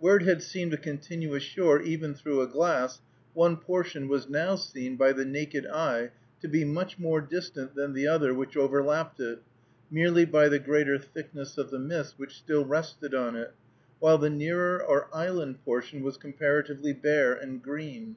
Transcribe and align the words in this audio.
Where 0.00 0.16
it 0.16 0.22
had 0.24 0.42
seemed 0.42 0.74
a 0.74 0.76
continuous 0.76 1.44
shore 1.44 1.80
even 1.80 2.12
through 2.12 2.40
a 2.40 2.48
glass, 2.48 3.00
one 3.32 3.56
portion 3.56 4.08
was 4.08 4.28
now 4.28 4.56
seen 4.56 4.96
by 4.96 5.12
the 5.12 5.24
naked 5.24 5.68
eye 5.68 6.10
to 6.40 6.48
be 6.48 6.64
much 6.64 6.98
more 6.98 7.20
distant 7.20 7.76
than 7.76 7.92
the 7.92 8.08
other 8.08 8.34
which 8.34 8.56
overlapped 8.56 9.20
it, 9.20 9.38
merely 9.88 10.24
by 10.24 10.48
the 10.48 10.58
greater 10.58 10.98
thickness 10.98 11.56
of 11.56 11.70
the 11.70 11.78
mist 11.78 12.14
which 12.16 12.34
still 12.38 12.64
rested 12.64 13.14
on 13.14 13.36
it, 13.36 13.54
while 14.00 14.18
the 14.18 14.30
nearer 14.30 14.82
or 14.84 15.08
island 15.14 15.64
portion 15.64 16.02
was 16.02 16.16
comparatively 16.16 16.92
bare 16.92 17.32
and 17.32 17.62
green. 17.62 18.16